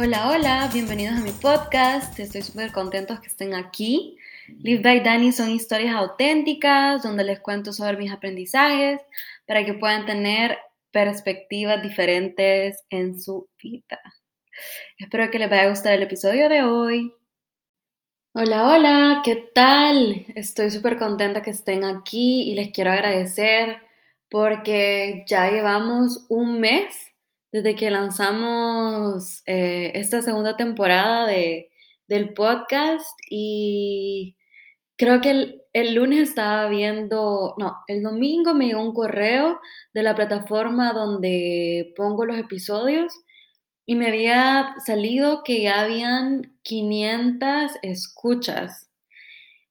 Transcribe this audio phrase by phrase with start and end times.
[0.00, 2.16] Hola, hola, bienvenidos a mi podcast.
[2.20, 4.16] Estoy súper contentos que estén aquí.
[4.60, 9.00] Live by Dani son historias auténticas donde les cuento sobre mis aprendizajes
[9.44, 10.56] para que puedan tener
[10.92, 13.98] perspectivas diferentes en su vida.
[14.98, 17.12] Espero que les vaya a gustar el episodio de hoy.
[18.34, 20.26] Hola, hola, ¿qué tal?
[20.36, 23.78] Estoy súper contenta que estén aquí y les quiero agradecer
[24.30, 27.07] porque ya llevamos un mes
[27.52, 31.70] desde que lanzamos eh, esta segunda temporada de,
[32.06, 34.36] del podcast y
[34.96, 39.60] creo que el, el, lunes estaba viendo, no, el domingo me llegó un correo
[39.94, 43.12] de la plataforma donde pongo los episodios
[43.86, 48.90] y me había salido que ya habían 500 escuchas.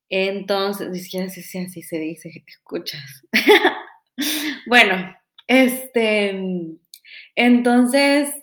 [0.10, 1.20] Entonces, así,
[1.60, 3.24] así se dice, escuchas.
[4.66, 5.16] bueno,
[5.46, 6.80] este
[7.38, 8.34] entonces,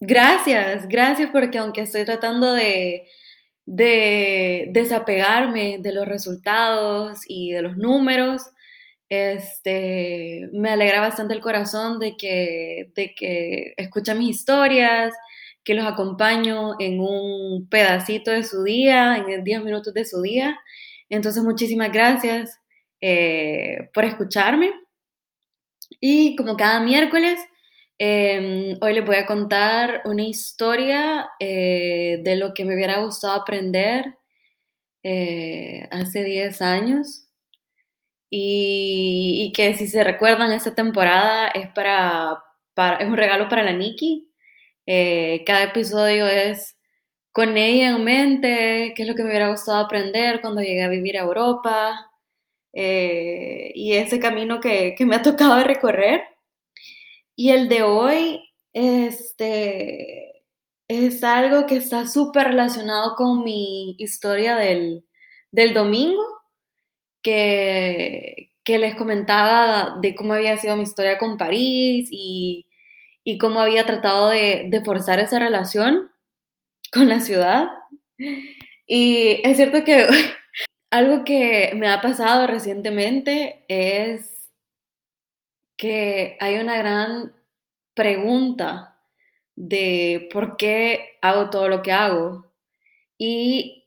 [0.00, 3.06] gracias, gracias porque aunque estoy tratando de,
[3.66, 8.42] desapegarme de los resultados y de los números,
[9.10, 15.12] este, me alegra bastante el corazón de que, de que escucha mis historias,
[15.62, 20.58] que los acompaño en un pedacito de su día, en 10 minutos de su día.
[21.10, 22.58] Entonces, muchísimas gracias
[23.02, 24.72] eh, por escucharme.
[26.00, 27.38] Y como cada miércoles,
[27.98, 33.34] Em, hoy les voy a contar una historia eh, de lo que me hubiera gustado
[33.34, 34.16] aprender
[35.04, 37.28] eh, hace 10 años
[38.30, 42.42] y, que si se recuerdan esta temporada es, para,
[43.00, 44.30] es un regalo para la Nikki.
[44.86, 46.76] Eh, cada episodio es
[47.32, 50.88] con ella en mente, qué es lo que me hubiera gustado aprender cuando llegué a
[50.88, 52.10] vivir a Europa
[52.72, 56.33] y ese camino que, que me ha tocado recorrer.
[57.36, 60.44] Y el de hoy, este,
[60.88, 65.04] es algo que está súper relacionado con mi historia del,
[65.74, 66.22] domingo,
[67.22, 72.66] que, que, les comentaba de cómo había sido mi historia con París y,
[73.40, 76.10] cómo había tratado de, de, forzar esa relación
[76.92, 77.68] con la ciudad.
[78.86, 80.06] Y es cierto que
[80.90, 84.33] algo que me ha pasado recientemente es
[85.76, 87.32] que hay una gran
[87.94, 88.98] pregunta
[89.56, 92.46] de por qué hago todo lo que hago.
[93.18, 93.84] Y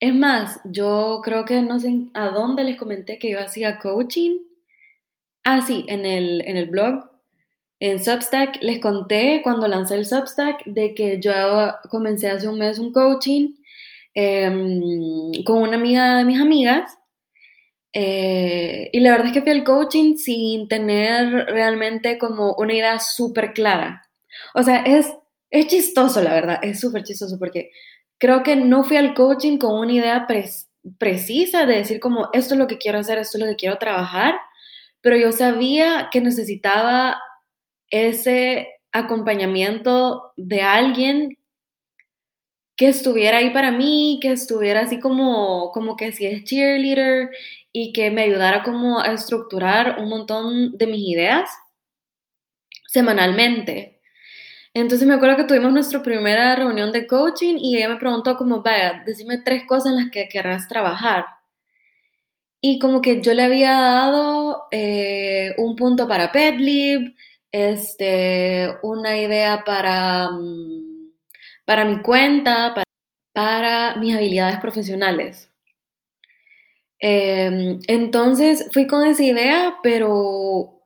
[0.00, 4.38] es más, yo creo que no sé a dónde les comenté que yo hacía coaching.
[5.44, 7.10] Ah, sí, en el, en el blog,
[7.80, 11.32] en Substack, les conté cuando lancé el Substack de que yo
[11.88, 13.54] comencé hace un mes un coaching
[14.14, 16.99] em, con una amiga de mis amigas
[17.92, 22.98] eh, y la verdad es que fui al coaching sin tener realmente como una idea
[23.00, 24.02] súper clara.
[24.54, 25.12] O sea, es,
[25.50, 27.70] es chistoso, la verdad, es súper chistoso porque
[28.18, 30.26] creo que no fui al coaching con una idea
[30.98, 33.78] precisa de decir como esto es lo que quiero hacer, esto es lo que quiero
[33.78, 34.34] trabajar,
[35.00, 37.20] pero yo sabía que necesitaba
[37.88, 41.38] ese acompañamiento de alguien
[42.80, 47.28] que estuviera ahí para mí, que estuviera así como, como que si es cheerleader
[47.72, 51.50] y que me ayudara como a estructurar un montón de mis ideas
[52.86, 54.00] semanalmente.
[54.72, 58.62] Entonces me acuerdo que tuvimos nuestra primera reunión de coaching y ella me preguntó como,
[58.62, 61.26] vaya, decime tres cosas en las que querrás trabajar.
[62.62, 67.14] Y como que yo le había dado eh, un punto para PetLib,
[67.52, 70.79] este, una idea para, mm,
[71.70, 72.74] para mi cuenta,
[73.32, 75.48] para, mis habilidades profesionales.
[76.98, 80.82] Em, entonces fui con esa idea, pero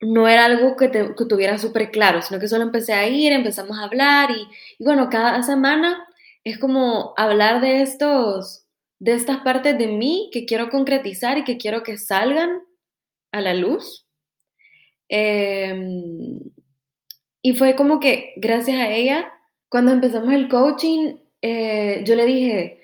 [0.00, 3.84] no era algo que, tuviera súper claro, sino que solo empecé a ir, empezamos a
[3.84, 4.48] hablar y,
[4.84, 6.04] bueno, cada semana
[6.42, 8.66] es como hablar de estos,
[8.98, 12.60] de estas partes de mí que quiero concretizar y que quiero que salgan
[13.30, 14.04] a la luz.
[15.08, 16.40] Em,
[17.40, 19.32] y fue como que gracias a ella,
[19.70, 22.80] cuando empezamos el coaching, eh, yo le dije,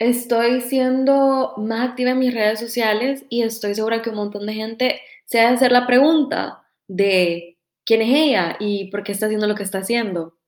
[0.00, 4.54] Estoy siendo más activa en mis redes sociales y estoy segura que un montón de
[4.54, 9.26] gente se va a hacer la pregunta de quién es ella y por qué está
[9.26, 10.38] haciendo lo que está haciendo.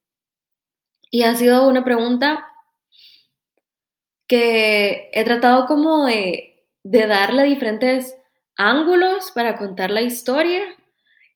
[1.11, 2.47] Y ha sido una pregunta
[4.27, 8.17] que he tratado como de, de darle diferentes
[8.57, 10.63] ángulos para contar la historia.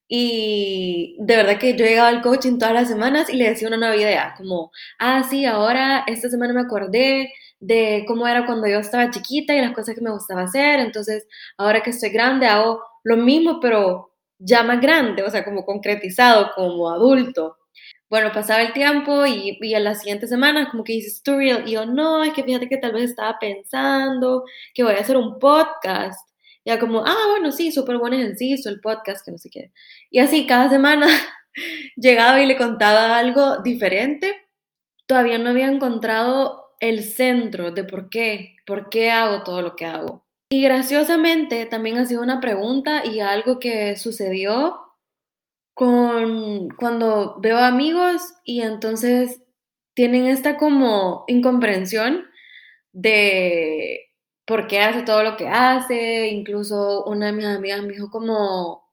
[0.08, 3.76] Y de verdad que yo llegaba al coaching todas las semanas y le decía una
[3.76, 8.78] nueva idea, como, ah, sí, ahora esta semana me acordé de cómo era cuando yo
[8.78, 10.80] estaba chiquita y las cosas que me gustaba hacer.
[10.80, 11.26] Entonces,
[11.58, 16.50] ahora que estoy grande, hago lo mismo, pero ya más grande, o sea, como concretizado,
[16.54, 17.56] como adulto.
[18.08, 21.72] Bueno, pasaba el tiempo y, y a las siguientes semanas como que dices, tutorial, y
[21.72, 24.44] yo, no, es que fíjate que tal vez estaba pensando
[24.74, 26.20] que voy a hacer un podcast.
[26.66, 29.72] Ya como, ah, bueno, sí, súper buen ejercicio, el podcast, que no sé qué.
[30.10, 31.06] Y así cada semana
[31.96, 34.34] llegaba y le contaba algo diferente.
[35.06, 39.86] Todavía no había encontrado el centro de por qué, por qué hago todo lo que
[39.86, 40.26] hago.
[40.50, 44.80] Y graciosamente también ha sido una pregunta y algo que sucedió
[45.72, 49.42] con cuando veo amigos y entonces
[49.94, 52.26] tienen esta como incomprensión
[52.92, 54.05] de
[54.46, 56.28] por qué hace todo lo que hace.
[56.28, 58.88] Incluso una de mis amigas me dijo como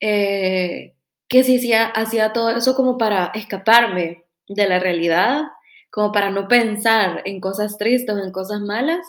[0.00, 0.94] eh,
[1.28, 5.42] que si hacía, hacía todo eso como para escaparme de la realidad,
[5.90, 9.06] como para no pensar en cosas tristes o en cosas malas.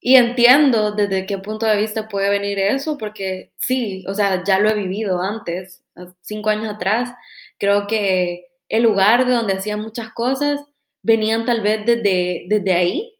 [0.00, 4.58] Y entiendo desde qué punto de vista puede venir eso, porque sí, o sea, ya
[4.58, 5.82] lo he vivido antes,
[6.20, 7.10] cinco años atrás.
[7.58, 10.60] Creo que el lugar de donde hacía muchas cosas
[11.02, 13.13] venían tal vez desde, desde ahí,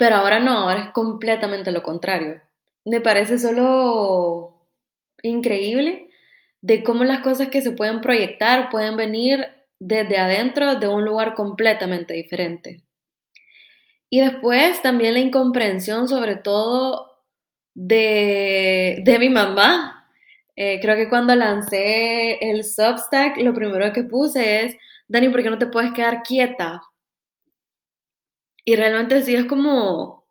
[0.00, 2.40] pero ahora no, ahora es completamente lo contrario.
[2.86, 4.66] Me parece solo
[5.22, 6.08] increíble
[6.62, 9.46] de cómo las cosas que se pueden proyectar pueden venir
[9.78, 12.82] desde adentro de un lugar completamente diferente.
[14.08, 17.18] Y después también la incomprensión sobre todo
[17.74, 20.08] de, de mi mamá.
[20.56, 24.76] Eh, creo que cuando lancé el Substack, lo primero que puse es,
[25.08, 26.80] Dani, ¿por qué no te puedes quedar quieta?
[28.64, 30.24] Y realmente sí es como...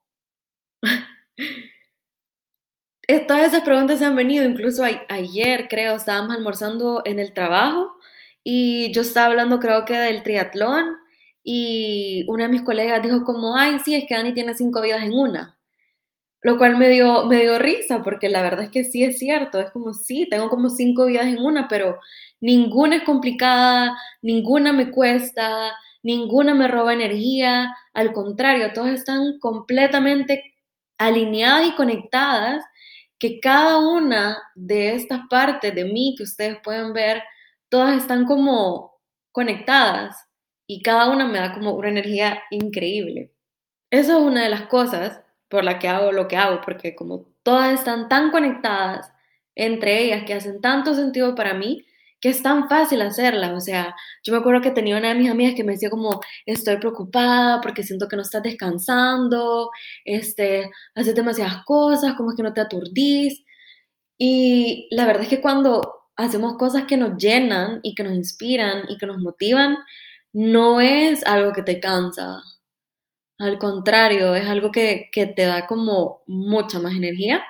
[3.27, 7.95] Todas esas preguntas se han venido, incluso ayer creo, estábamos almorzando en el trabajo
[8.43, 10.95] y yo estaba hablando creo que del triatlón
[11.43, 15.03] y una de mis colegas dijo como, ay, sí, es que Dani tiene cinco vidas
[15.03, 15.57] en una.
[16.41, 19.59] Lo cual me dio, me dio risa, porque la verdad es que sí es cierto,
[19.59, 21.99] es como, sí, tengo como cinco vidas en una, pero
[22.39, 25.73] ninguna es complicada, ninguna me cuesta,
[26.03, 30.55] ninguna me roba energía, al contrario, todas están completamente
[30.97, 32.63] alineadas y conectadas,
[33.17, 37.23] que cada una de estas partes de mí que ustedes pueden ver,
[37.69, 38.93] todas están como
[39.31, 40.15] conectadas
[40.67, 43.33] y cada una me da como una energía increíble.
[43.91, 47.25] Eso es una de las cosas por la que hago lo que hago, porque como
[47.43, 49.11] todas están tan conectadas
[49.55, 51.85] entre ellas que hacen tanto sentido para mí,
[52.21, 53.51] que es tan fácil hacerlas.
[53.51, 56.21] O sea, yo me acuerdo que tenía una de mis amigas que me decía como,
[56.45, 59.71] estoy preocupada porque siento que no estás descansando,
[60.05, 63.43] este, haces demasiadas cosas, como es que no te aturdís.
[64.17, 68.83] Y la verdad es que cuando hacemos cosas que nos llenan y que nos inspiran
[68.89, 69.77] y que nos motivan,
[70.33, 72.41] no es algo que te cansa.
[73.39, 77.41] Al contrario, es algo que, te da como mucha más energía.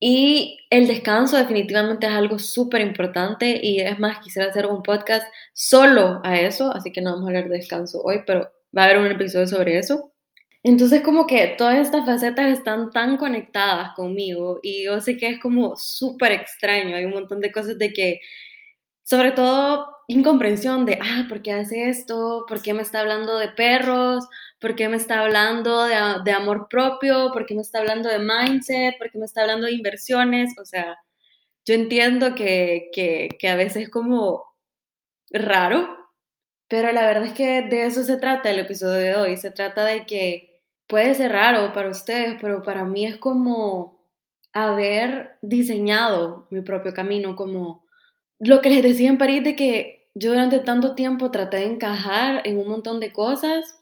[0.00, 5.26] Y el descanso definitivamente es algo súper importante y es más, quisiera hacer un podcast
[5.52, 8.84] solo a eso, así que no vamos a hablar de descanso hoy, pero va a
[8.86, 10.12] haber un episodio sobre eso.
[10.62, 15.38] Entonces como que todas estas facetas están tan conectadas conmigo y yo sé que es
[15.40, 18.20] como súper extraño, hay un montón de cosas de que,
[19.10, 22.44] sobre todo incomprensión de, ah, ¿por qué hace esto?
[22.48, 24.28] ¿Por qué me está hablando de perros?
[24.60, 27.32] ¿Por qué me está hablando de, amor propio?
[27.32, 28.98] ¿Por qué me está hablando de mindset?
[28.98, 30.56] ¿Por qué me está hablando de inversiones?
[30.60, 30.96] O sea,
[31.66, 34.44] yo entiendo que, que a veces es como
[35.30, 35.88] raro,
[36.68, 39.36] pero la verdad es que de eso se trata el episodio de hoy.
[39.36, 44.06] Se trata de que puede ser raro para ustedes, pero para mí es como
[44.52, 47.89] haber diseñado mi propio camino, como
[48.40, 52.46] lo que les decía en París de que yo durante tanto tiempo traté de encajar
[52.46, 53.78] en un montón de cosas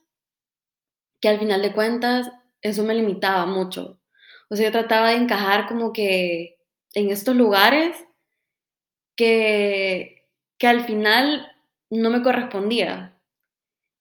[1.21, 4.01] que al final de cuentas eso me limitaba mucho.
[4.51, 6.59] O sea, yo trataba de encajar como que
[6.95, 7.97] en estos lugares
[9.17, 10.27] que,
[10.59, 11.53] que al final
[11.91, 13.15] no me correspondía.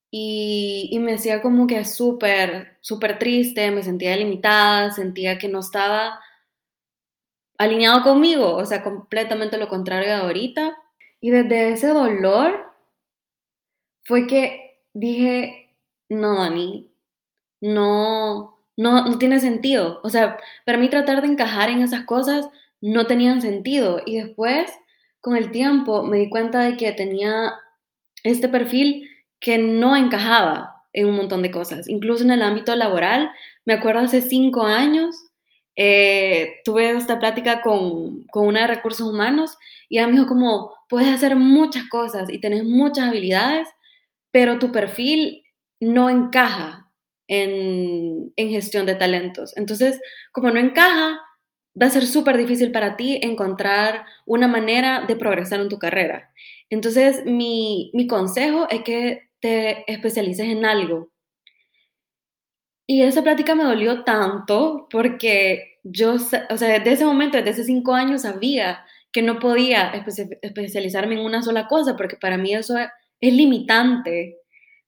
[0.10, 5.60] Y, y me hacía como que súper, súper triste, me sentía limitada, sentía que no
[5.60, 6.20] estaba
[7.58, 10.78] alineado conmigo, o sea, completamente lo contrario de ahorita.
[11.20, 12.72] Y desde ese dolor
[14.06, 15.74] fue que dije,
[16.10, 16.90] no, Dani,
[17.62, 20.00] no, no, no tiene sentido.
[20.04, 22.48] O sea, para mí tratar de encajar en esas cosas
[22.82, 24.02] no tenían sentido.
[24.06, 24.72] Y después,
[25.22, 27.54] con el tiempo, me di cuenta de que tenía
[28.24, 29.10] este perfil
[29.40, 33.32] que no encajaba en un montón de cosas, incluso en el ámbito laboral.
[33.66, 35.27] Me acuerdo hace cinco años,
[35.78, 39.58] eh, tuve esta plática con, con una de recursos humanos
[39.88, 43.68] y ella me dijo como, puedes hacer muchas cosas y tenés muchas habilidades,
[44.32, 45.44] pero tu perfil
[45.80, 46.92] no encaja
[47.28, 49.56] en, en gestión de talentos.
[49.56, 51.20] Entonces, como no encaja,
[51.80, 56.32] va a ser súper difícil para ti encontrar una manera de progresar en tu carrera.
[56.72, 61.12] Entonces, mi, mi consejo es que te especialices en algo.
[62.88, 66.48] Y esa plática me dolió tanto porque yo, o sea,
[66.80, 69.92] desde ese momento, desde hace cinco años, sabía que no podía
[70.42, 74.38] especializarme en una sola cosa porque para mí eso es limitante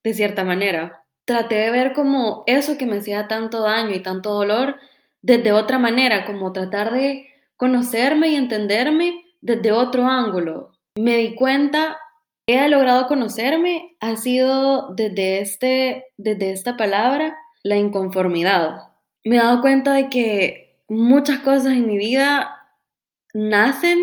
[0.03, 1.03] de cierta manera.
[1.25, 4.77] Traté de ver como eso que me hacía tanto daño y tanto dolor
[5.21, 7.27] desde otra manera, como tratar de
[7.57, 10.71] conocerme y entenderme desde otro ángulo.
[10.95, 11.97] Me di cuenta,
[12.47, 18.89] he logrado conocerme, ha sido desde, este, desde esta palabra, la inconformidad.
[19.23, 22.67] Me he dado cuenta de que muchas cosas en mi vida
[23.33, 23.99] nacen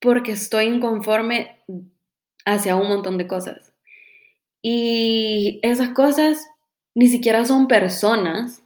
[0.00, 1.62] porque estoy inconforme
[2.44, 3.72] hacia un montón de cosas.
[4.62, 6.46] Y esas cosas
[6.94, 8.62] ni siquiera son personas,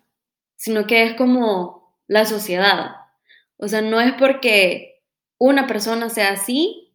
[0.57, 2.97] sino que es como la sociedad.
[3.57, 5.03] O sea, no es porque
[5.39, 6.93] una persona sea así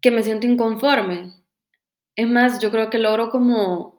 [0.00, 1.32] que me siento inconforme.
[2.16, 3.97] Es más, yo creo que logro como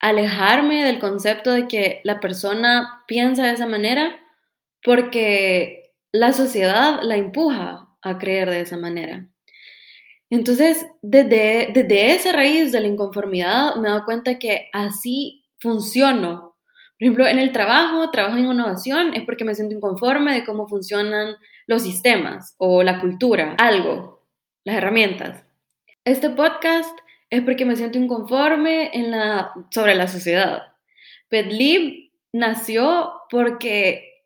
[0.00, 4.18] alejarme del concepto de que la persona piensa de esa manera
[4.82, 9.28] porque la sociedad la empuja a creer de esa manera.
[10.30, 16.56] Entonces, desde, desde esa raíz de la inconformidad me he dado cuenta que así funciono.
[16.98, 20.68] Por ejemplo, en el trabajo, trabajo en innovación, es porque me siento inconforme de cómo
[20.68, 21.34] funcionan
[21.66, 24.26] los sistemas o la cultura, algo,
[24.64, 25.44] las herramientas.
[26.04, 26.96] Este podcast
[27.30, 30.74] es porque me siento inconforme en la, sobre la sociedad.
[31.28, 34.24] PetLib nació porque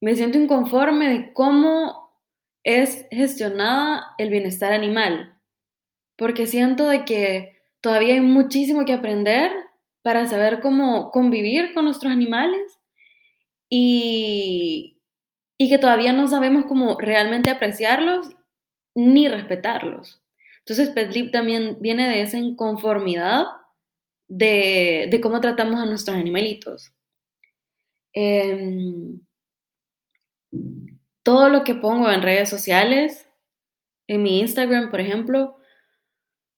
[0.00, 2.20] me siento inconforme de cómo
[2.64, 5.38] es gestionada el bienestar animal,
[6.16, 9.50] porque siento de que todavía hay muchísimo que aprender
[10.02, 12.78] para saber cómo convivir con nuestros animales
[13.70, 14.98] y
[15.58, 18.28] que todavía no sabemos cómo realmente apreciarlos
[18.94, 20.21] ni respetarlos.
[20.64, 23.46] Entonces, PetLip también viene de esa inconformidad
[24.28, 26.92] de, cómo tratamos a nuestros animalitos.
[28.14, 29.18] Eh,
[31.22, 33.26] todo lo que pongo en redes sociales,
[34.06, 35.56] en mi Instagram, por ejemplo,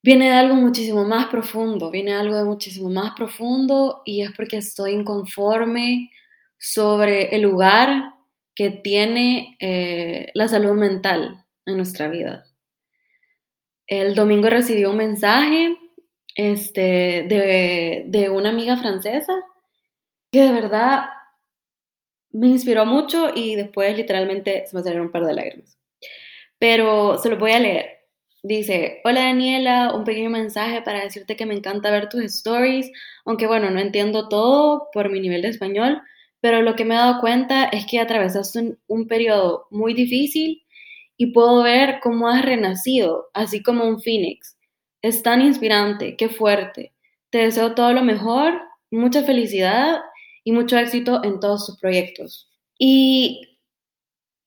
[0.03, 4.59] viene de algo muchísimo más profundo, viene algo de muchísimo más profundo y es porque
[4.59, 6.11] estoy inconforme
[6.59, 8.15] sobre el lugar
[8.55, 12.45] que tiene eh, la salud mental en nuestra vida.
[13.87, 15.77] El domingo recibí un mensaje
[16.37, 19.35] este, de, de una amiga francesa
[20.33, 21.07] que de verdad
[22.31, 25.79] me inspiró mucho y después literalmente se me salieron un par de lágrimas.
[26.59, 27.91] Pero se lo voy a leer.
[28.43, 32.91] Dice, hola Daniela, un pequeño mensaje para decirte que me encanta ver tus stories,
[33.25, 36.03] aunque bueno, no entiendo todo por mi nivel de español,
[36.41, 40.64] pero lo que me he dado cuenta es que atravesaste un, un periodo muy difícil
[41.17, 44.59] y puedo ver cómo has renacido, así como un phoenix.
[45.03, 46.95] Es tan inspirante, qué fuerte.
[47.31, 50.01] Te deseo todo lo mejor, mucha felicidad
[50.45, 52.51] y mucho éxito en todos sus proyectos.
[52.79, 53.59] Y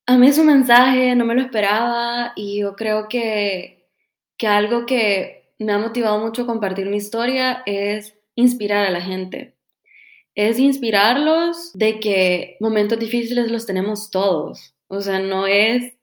[0.05, 3.89] a mí su mensaje no me lo esperaba y yo creo que,
[4.37, 9.01] que algo que me ha motivado mucho a compartir mi historia es inspirar a la
[9.01, 9.55] gente.
[10.35, 14.75] Es inspirarlos de que momentos difíciles los tenemos todos.
[14.87, 15.96] O sea, no es,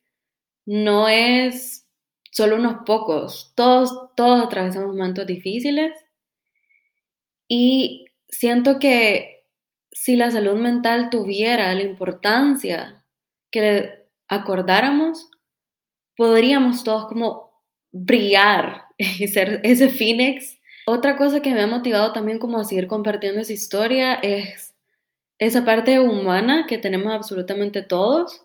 [0.67, 1.87] no es
[2.31, 3.53] solo unos pocos.
[3.55, 5.93] Todos, todos atravesamos momentos difíciles.
[7.49, 9.45] Y siento que
[9.93, 13.05] si la salud mental tuviera la importancia
[13.51, 15.31] que le acordáramos,
[16.17, 20.59] podríamos todos como brillar y ser ese Phoenix.
[20.87, 24.75] Otra cosa que me ha motivado también como a seguir compartiendo esa historia es
[25.39, 28.43] esa parte humana que tenemos absolutamente todos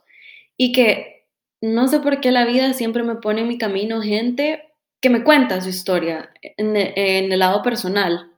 [0.58, 1.19] y que
[1.62, 5.24] no sé por qué la vida siempre me pone en mi camino gente que me
[5.24, 8.30] cuenta su historia en, en el lado personal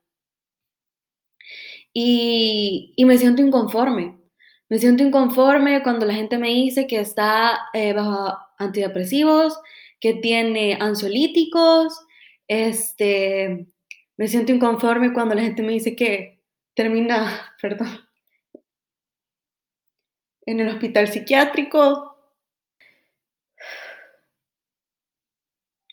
[1.93, 4.17] y, me siento inconforme.
[4.69, 9.59] Me siento inconforme cuando la gente me dice que está eh, bajo antidepresivos,
[9.99, 12.05] que tiene ansiolíticos.
[12.47, 13.67] Este,
[14.17, 16.41] me siento inconforme cuando la gente me dice que
[16.73, 17.89] termina, perdón,
[20.45, 22.10] en el hospital psiquiátrico.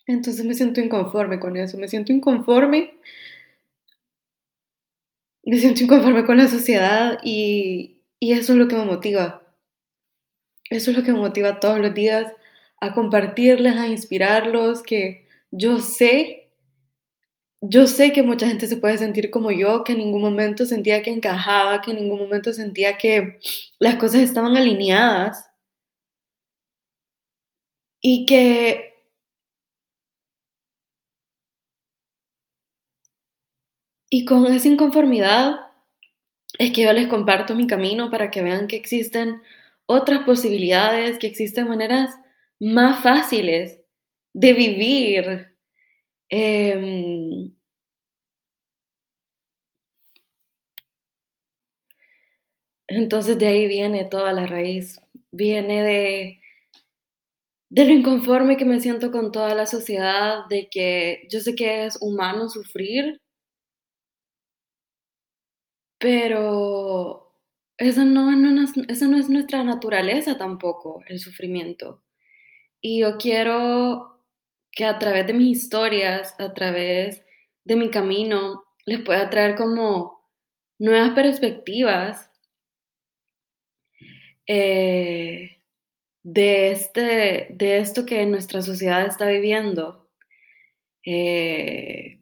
[0.08, 2.98] Entonces me siento inconforme con eso, me siento inconforme
[5.44, 9.42] me siento inconforme con la sociedad y, y eso es lo que me motiva.
[10.68, 12.32] Eso es lo que me motiva todos los días
[12.80, 16.48] a compartirles, a inspirarlos, que yo sé
[17.60, 21.02] yo sé que mucha gente se puede sentir como yo, que en ningún momento sentía
[21.02, 23.40] que encajaba, que en ningún momento sentía que
[23.80, 25.44] las cosas estaban alineadas
[28.00, 28.87] y que
[34.10, 35.60] y con esa inconformidad
[36.58, 39.42] es que yo les comparto mi camino para que vean que existen
[39.86, 42.14] otras posibilidades, que existen maneras
[42.60, 43.80] más fáciles
[44.34, 45.48] de vivir.
[46.30, 47.52] Em,
[52.86, 55.00] entonces de ahí viene toda la raíz,
[55.30, 56.40] viene de,
[57.70, 61.86] de lo inconforme que me siento con toda la sociedad, de que yo sé que
[61.86, 63.20] es humano sufrir,
[65.98, 67.34] pero
[67.76, 68.30] esa no,
[68.88, 72.02] esa no es nuestra naturaleza tampoco, el sufrimiento.
[72.80, 74.24] Y yo quiero
[74.72, 77.24] que a través de mis historias, a través
[77.64, 80.18] de mi camino, les pueda traer como
[80.78, 82.30] nuevas perspectivas
[84.46, 85.60] eh,
[86.22, 90.08] de, este, de esto que nuestra sociedad está viviendo,
[91.04, 92.20] eh,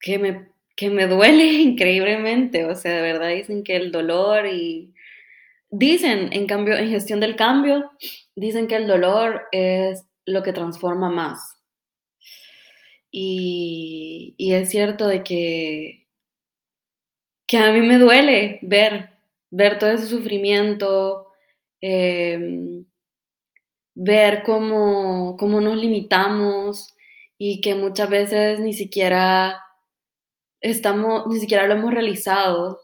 [0.00, 4.94] que, me, que me duele increíblemente, o sea, de verdad dicen que el dolor y
[5.70, 7.90] dicen en cambio, en gestión del cambio,
[8.34, 11.58] dicen que el dolor es lo que transforma más.
[13.10, 16.06] Y, es cierto de que,
[17.46, 19.10] que a mí me duele ver,
[19.50, 21.26] ver todo ese sufrimiento,
[21.82, 22.86] em,
[23.94, 26.94] ver cómo, cómo nos limitamos
[27.36, 29.60] y que muchas veces ni siquiera
[30.60, 32.80] estamos, ni siquiera lo hemos realizado,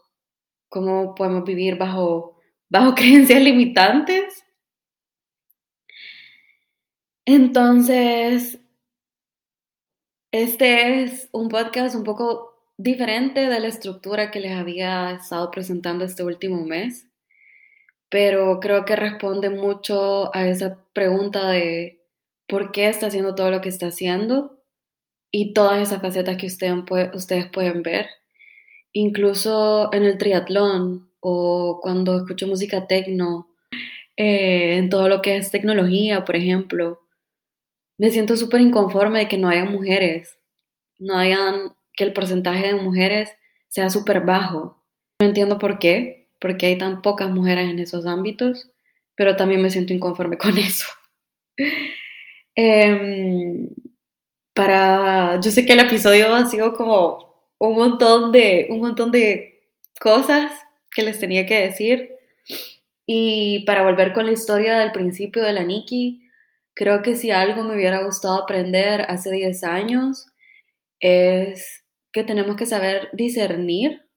[0.69, 4.43] cómo podemos vivir bajo, bajo creencias limitantes
[7.29, 8.57] entonces,
[10.31, 16.05] este es un podcast un poco diferente de la estructura que les había estado presentando
[16.05, 17.09] este último mes,
[18.07, 22.01] pero creo que responde mucho a esa pregunta de
[22.47, 24.56] por qué está haciendo todo lo que está haciendo
[25.31, 28.07] y todas esas facetas que ustedes, pueden ver.
[28.93, 33.49] Incluso en el triatlón o cuando escucho música tecno,
[34.15, 37.07] eh, en todo lo que es tecnología, por ejemplo
[37.97, 40.37] me siento súper inconforme de que no haya mujeres,
[40.99, 43.31] no hayan, que el porcentaje de mujeres
[43.67, 44.83] sea súper bajo.
[45.19, 48.69] No entiendo por qué, porque hay tan pocas mujeres en esos ámbitos,
[49.15, 50.85] pero también me siento inconforme con eso.
[52.55, 53.69] Em,
[54.57, 59.61] para, yo sé que el episodio ha sido como un montón de, un montón de
[60.01, 60.51] cosas
[60.91, 62.11] que les tenía que decir.
[63.05, 66.27] Y para volver con la historia del principio de la Nikki,
[66.77, 70.27] Creo que si algo me hubiera gustado aprender hace 10 años
[70.99, 74.07] es que tenemos que saber discernir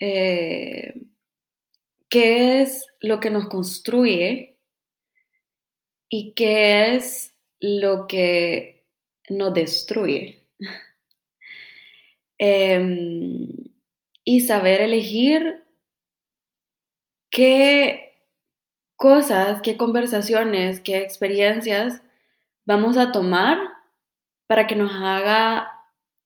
[0.00, 0.94] eh,
[2.08, 4.58] qué es lo que nos construye
[6.08, 8.73] y qué es lo que
[9.28, 10.46] nos destruye.
[12.38, 13.48] Em,
[14.24, 15.64] y saber elegir
[17.30, 18.14] qué
[18.96, 22.02] cosas, qué conversaciones, qué experiencias
[22.66, 23.58] vamos a tomar
[24.46, 25.70] para que nos haga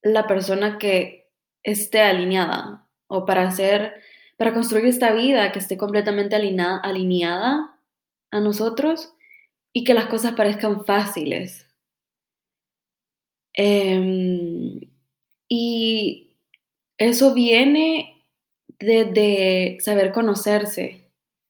[0.02, 1.30] la persona que
[1.62, 3.94] esté alineada o para hacer,
[4.36, 7.78] para construir esta vida que esté completamente alineada, alineada
[8.30, 9.14] a nosotros
[9.72, 11.67] y que las cosas parezcan fáciles.
[13.60, 14.80] Em,
[15.48, 16.36] y
[16.96, 18.24] eso viene
[18.78, 21.08] de saber conocerse,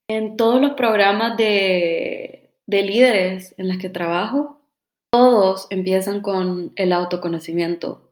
[0.09, 4.63] en todos los programas de, líderes en los que trabajo,
[5.11, 8.11] todos empiezan con el autoconocimiento,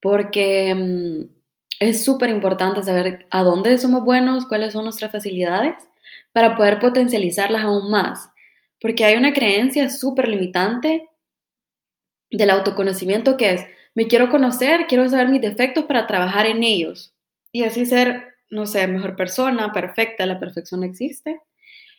[0.00, 1.30] porque mm,
[1.78, 5.74] es súper importante saber a dónde somos buenos, cuáles son nuestras facilidades,
[6.32, 8.30] para poder potencializarlas aún más,
[8.80, 11.08] porque hay una creencia súper limitante
[12.32, 17.14] del autoconocimiento que es, me quiero conocer, quiero saber mis defectos para trabajar en ellos.
[17.52, 21.40] Y así ser no sé, mejor persona, perfecta, la perfección existe,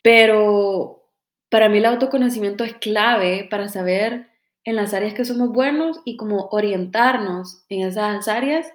[0.04, 1.10] pero
[1.50, 4.30] para mí el autoconocimiento es clave para saber
[4.64, 8.72] en las áreas que somos buenos y cómo orientarnos en esas áreas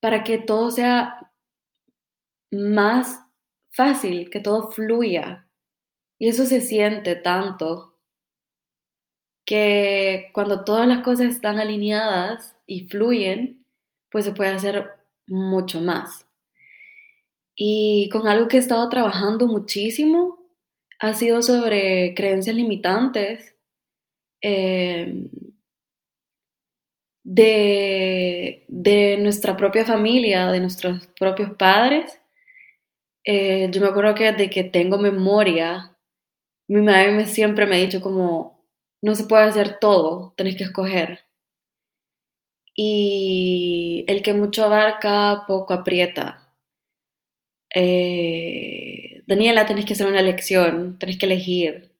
[0.00, 1.32] para que todo sea
[2.52, 3.18] más
[3.70, 5.48] fácil, que todo fluya.
[6.18, 7.95] Y eso se siente tanto
[9.46, 13.64] que cuando todas las cosas están alineadas y fluyen,
[14.10, 14.90] pues se puede hacer
[15.26, 16.26] mucho más.
[17.54, 20.38] Y con algo que he estado trabajando muchísimo
[20.98, 23.54] ha sido sobre creencias limitantes.
[24.42, 25.30] Em,
[27.24, 32.20] de, de nuestra propia familia, de nuestros propios padres.
[33.24, 35.96] Eh, yo me acuerdo que desde que tengo memoria,
[36.68, 38.55] mi madre siempre me ha dicho como,
[39.06, 41.20] no se puede hacer todo, tenés que escoger.
[42.74, 46.52] Y el que mucho abarca, poco aprieta.
[47.72, 51.92] Eh, Daniela, tenés que hacer una elección, tenés que elegir.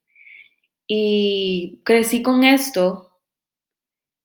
[0.89, 3.13] Y crecí con esto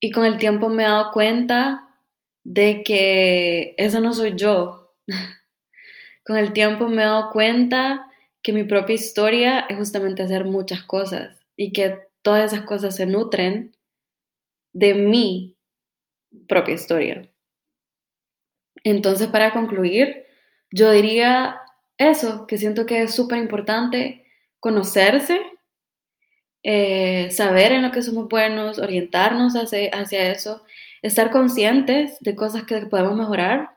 [0.00, 1.88] y con el tiempo me he dado cuenta
[2.42, 4.92] de que eso no soy yo.
[6.24, 8.08] con el tiempo me he dado cuenta
[8.42, 13.06] que mi propia historia es justamente hacer muchas cosas y que todas esas cosas se
[13.06, 13.76] nutren
[14.72, 15.56] de mi
[16.48, 17.28] propia historia.
[18.84, 20.24] Entonces, para concluir,
[20.70, 21.60] yo diría
[21.98, 24.26] eso, que siento que es súper importante
[24.58, 25.40] conocerse,
[26.64, 30.64] eh, saber en lo que somos buenos, orientarnos hacia, eso,
[31.02, 33.76] estar conscientes de cosas que podemos mejorar,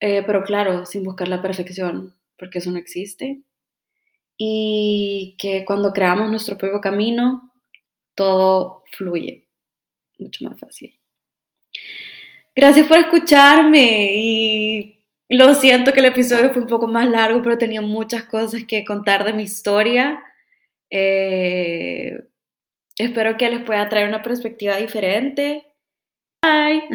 [0.00, 3.42] eh, pero claro, sin buscar la perfección, porque eso no existe.
[4.36, 7.52] Y que cuando creamos nuestro propio camino,
[8.14, 9.46] todo fluye
[10.18, 10.98] mucho más fácil.
[12.54, 17.58] Gracias por escucharme y lo siento que el episodio fue un poco más largo, pero
[17.58, 20.22] tenía muchas cosas que contar de mi historia.
[20.90, 22.28] Eh,
[22.96, 25.66] espero que les pueda traer una perspectiva diferente.
[26.42, 26.88] Bye.